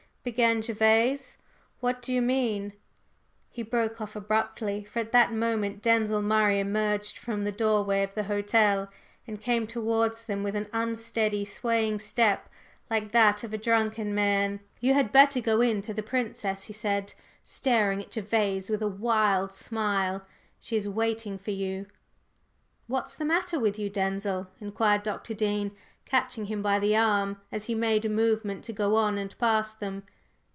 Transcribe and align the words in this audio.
began 0.23 0.61
Gervase. 0.61 1.37
"What 1.79 1.99
do 2.03 2.13
you 2.13 2.21
mean?…" 2.21 2.73
He 3.49 3.63
broke 3.63 3.99
off 3.99 4.15
abruptly, 4.15 4.83
for 4.83 4.99
at 4.99 5.11
that 5.13 5.33
moment 5.33 5.81
Denzil 5.81 6.21
Murray 6.21 6.59
emerged 6.59 7.17
from 7.17 7.43
the 7.43 7.51
doorway 7.51 8.03
of 8.03 8.13
the 8.13 8.25
hotel, 8.25 8.87
and 9.25 9.41
came 9.41 9.65
towards 9.65 10.25
them 10.25 10.43
with 10.43 10.55
an 10.55 10.67
unsteady, 10.71 11.43
swaying 11.43 11.97
step 11.97 12.47
like 12.87 13.11
that 13.13 13.43
of 13.43 13.51
a 13.51 13.57
drunken 13.57 14.13
man. 14.13 14.59
"You 14.79 14.93
had 14.93 15.11
better 15.11 15.41
go 15.41 15.59
in 15.59 15.81
to 15.81 15.91
the 15.93 16.03
Princess," 16.03 16.65
he 16.65 16.73
said, 16.73 17.13
staring 17.43 17.99
at 17.99 18.11
Gervase 18.13 18.69
with 18.69 18.83
a 18.83 18.87
wild 18.87 19.51
smile; 19.51 20.23
"she 20.59 20.75
is 20.75 20.87
waiting 20.87 21.39
for 21.39 21.49
you!" 21.49 21.87
"What's 22.85 23.15
the 23.15 23.25
matter 23.25 23.59
with 23.59 23.79
you, 23.79 23.89
Denzil?" 23.89 24.49
inquired 24.59 25.01
Dr. 25.01 25.33
Dean, 25.33 25.71
catching 26.03 26.47
him 26.47 26.61
by 26.61 26.77
the 26.77 26.93
arm 26.97 27.39
as 27.53 27.65
he 27.65 27.75
made 27.75 28.03
a 28.03 28.09
movement 28.09 28.65
to 28.65 28.73
go 28.73 28.97
on 28.97 29.17
and 29.17 29.37
pass 29.37 29.71
them. 29.73 30.03